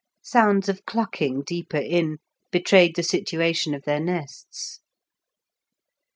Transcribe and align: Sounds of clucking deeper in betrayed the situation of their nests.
Sounds 0.23 0.67
of 0.67 0.83
clucking 0.87 1.43
deeper 1.43 1.77
in 1.77 2.17
betrayed 2.51 2.95
the 2.95 3.03
situation 3.03 3.75
of 3.75 3.83
their 3.83 3.99
nests. 3.99 4.79